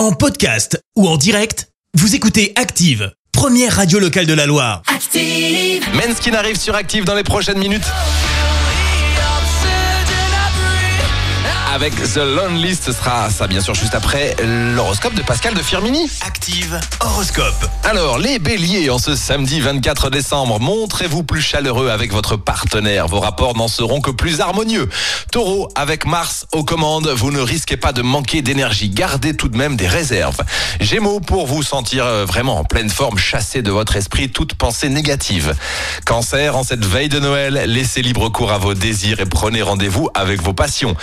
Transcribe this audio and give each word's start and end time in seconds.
En 0.00 0.12
podcast 0.12 0.82
ou 0.96 1.06
en 1.06 1.18
direct, 1.18 1.68
vous 1.92 2.14
écoutez 2.14 2.54
Active, 2.56 3.12
première 3.32 3.76
radio 3.76 3.98
locale 3.98 4.24
de 4.24 4.32
la 4.32 4.46
Loire. 4.46 4.80
Active. 4.86 5.84
Menskin 5.92 6.32
arrive 6.32 6.58
sur 6.58 6.74
Active 6.74 7.04
dans 7.04 7.14
les 7.14 7.22
prochaines 7.22 7.58
minutes. 7.58 7.84
Avec 11.80 11.94
The 11.94 12.18
Lonely, 12.18 12.76
ce 12.76 12.92
sera 12.92 13.30
ça 13.30 13.46
bien 13.46 13.62
sûr 13.62 13.72
juste 13.72 13.94
après 13.94 14.36
l'horoscope 14.44 15.14
de 15.14 15.22
Pascal 15.22 15.54
de 15.54 15.62
Firmini. 15.62 16.10
Active 16.20 16.78
horoscope. 17.00 17.54
Alors, 17.84 18.18
les 18.18 18.38
béliers, 18.38 18.90
en 18.90 18.98
ce 18.98 19.16
samedi 19.16 19.60
24 19.60 20.10
décembre, 20.10 20.60
montrez-vous 20.60 21.22
plus 21.22 21.40
chaleureux 21.40 21.88
avec 21.88 22.12
votre 22.12 22.36
partenaire. 22.36 23.06
Vos 23.06 23.20
rapports 23.20 23.56
n'en 23.56 23.66
seront 23.66 24.02
que 24.02 24.10
plus 24.10 24.42
harmonieux. 24.42 24.90
Taureau, 25.32 25.70
avec 25.74 26.04
Mars 26.04 26.44
aux 26.52 26.64
commandes, 26.64 27.08
vous 27.08 27.30
ne 27.30 27.40
risquez 27.40 27.78
pas 27.78 27.94
de 27.94 28.02
manquer 28.02 28.42
d'énergie. 28.42 28.90
Gardez 28.90 29.34
tout 29.34 29.48
de 29.48 29.56
même 29.56 29.76
des 29.76 29.88
réserves. 29.88 30.42
Gémeaux, 30.80 31.20
pour 31.20 31.46
vous 31.46 31.62
sentir 31.62 32.04
euh, 32.04 32.26
vraiment 32.26 32.58
en 32.58 32.64
pleine 32.64 32.90
forme, 32.90 33.16
chassez 33.16 33.62
de 33.62 33.70
votre 33.70 33.96
esprit 33.96 34.28
toute 34.28 34.52
pensée 34.52 34.90
négative. 34.90 35.54
Cancer, 36.04 36.58
en 36.58 36.62
cette 36.62 36.84
veille 36.84 37.08
de 37.08 37.20
Noël, 37.20 37.62
laissez 37.66 38.02
libre 38.02 38.28
cours 38.28 38.52
à 38.52 38.58
vos 38.58 38.74
désirs 38.74 39.20
et 39.20 39.26
prenez 39.26 39.62
rendez-vous 39.62 40.10
avec 40.12 40.42
vos 40.42 40.52
passions. 40.52 40.94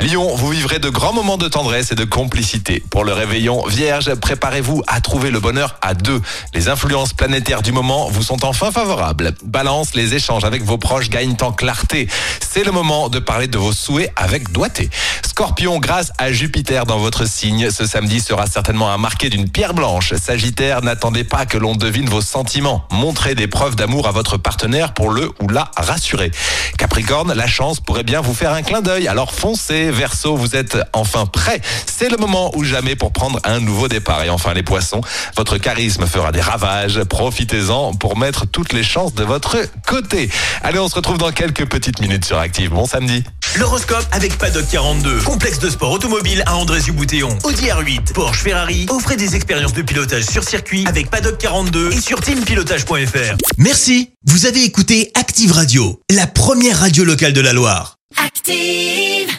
Lion, 0.00 0.23
vous 0.32 0.48
vivrez 0.48 0.78
de 0.78 0.88
grands 0.88 1.12
moments 1.12 1.36
de 1.36 1.48
tendresse 1.48 1.92
et 1.92 1.94
de 1.94 2.04
complicité. 2.04 2.82
Pour 2.90 3.04
le 3.04 3.12
réveillon 3.12 3.64
Vierge, 3.66 4.14
préparez-vous 4.14 4.82
à 4.86 5.00
trouver 5.00 5.30
le 5.30 5.40
bonheur 5.40 5.76
à 5.82 5.94
deux. 5.94 6.20
Les 6.54 6.68
influences 6.68 7.12
planétaires 7.12 7.62
du 7.62 7.72
moment 7.72 8.08
vous 8.08 8.22
sont 8.22 8.44
enfin 8.44 8.70
favorables. 8.70 9.34
Balance, 9.44 9.94
les 9.94 10.14
échanges 10.14 10.44
avec 10.44 10.62
vos 10.62 10.78
proches 10.78 11.10
gagnent 11.10 11.36
en 11.42 11.52
clarté. 11.52 12.08
C'est 12.40 12.64
le 12.64 12.72
moment 12.72 13.08
de 13.08 13.18
parler 13.18 13.46
de 13.46 13.58
vos 13.58 13.72
souhaits 13.72 14.12
avec 14.16 14.50
doigté. 14.52 14.88
Scorpion, 15.26 15.78
grâce 15.78 16.12
à 16.18 16.32
Jupiter 16.32 16.86
dans 16.86 16.98
votre 16.98 17.26
signe, 17.26 17.70
ce 17.70 17.86
samedi 17.86 18.20
sera 18.20 18.46
certainement 18.46 18.90
un 18.90 18.98
marqué 18.98 19.28
d'une 19.28 19.48
pierre 19.48 19.74
blanche. 19.74 20.14
Sagittaire, 20.14 20.82
n'attendez 20.82 21.24
pas 21.24 21.44
que 21.44 21.58
l'on 21.58 21.74
devine 21.74 22.08
vos 22.08 22.20
sentiments. 22.20 22.84
Montrez 22.90 23.34
des 23.34 23.48
preuves 23.48 23.74
d'amour 23.74 24.06
à 24.06 24.12
votre 24.12 24.36
partenaire 24.36 24.94
pour 24.94 25.10
le 25.10 25.30
ou 25.42 25.48
la 25.48 25.70
rassurer. 25.76 26.30
Capricorne, 26.78 27.32
la 27.32 27.46
chance 27.46 27.80
pourrait 27.80 28.04
bien 28.04 28.20
vous 28.20 28.34
faire 28.34 28.52
un 28.52 28.62
clin 28.62 28.80
d'œil. 28.80 29.08
Alors 29.08 29.32
foncez, 29.32 29.90
Verseau, 30.14 30.36
vous 30.36 30.54
êtes 30.54 30.78
enfin 30.92 31.26
prêt. 31.26 31.60
C'est 31.86 32.08
le 32.08 32.16
moment 32.16 32.56
ou 32.56 32.62
jamais 32.62 32.94
pour 32.94 33.12
prendre 33.12 33.40
un 33.42 33.58
nouveau 33.58 33.88
départ. 33.88 34.22
Et 34.22 34.30
enfin 34.30 34.54
les 34.54 34.62
poissons, 34.62 35.00
votre 35.36 35.58
charisme 35.58 36.06
fera 36.06 36.30
des 36.30 36.40
ravages. 36.40 37.02
Profitez-en 37.02 37.94
pour 37.94 38.16
mettre 38.16 38.46
toutes 38.46 38.72
les 38.72 38.84
chances 38.84 39.12
de 39.14 39.24
votre 39.24 39.56
côté. 39.88 40.30
Allez, 40.62 40.78
on 40.78 40.88
se 40.88 40.94
retrouve 40.94 41.18
dans 41.18 41.32
quelques 41.32 41.66
petites 41.66 42.00
minutes 42.00 42.24
sur 42.24 42.38
Active. 42.38 42.70
Bon 42.70 42.86
samedi. 42.86 43.24
L'horoscope 43.56 44.06
avec 44.12 44.38
Paddock 44.38 44.66
42, 44.70 45.18
complexe 45.22 45.58
de 45.58 45.68
sport 45.68 45.90
automobile 45.90 46.44
à 46.46 46.54
Andrézieux-Boutéon. 46.58 47.36
Audi 47.42 47.64
R8, 47.64 48.12
Porsche, 48.12 48.42
Ferrari, 48.42 48.86
offrez 48.90 49.16
des 49.16 49.34
expériences 49.34 49.72
de 49.72 49.82
pilotage 49.82 50.26
sur 50.26 50.44
circuit 50.44 50.84
avec 50.86 51.10
Paddock 51.10 51.38
42 51.38 51.90
et 51.92 52.00
sur 52.00 52.20
teampilotage.fr. 52.20 53.34
Merci, 53.58 54.12
vous 54.26 54.46
avez 54.46 54.62
écouté 54.62 55.10
Active 55.14 55.50
Radio, 55.50 56.00
la 56.08 56.28
première 56.28 56.78
radio 56.78 57.02
locale 57.02 57.32
de 57.32 57.40
la 57.40 57.52
Loire. 57.52 57.96
Active. 58.24 59.33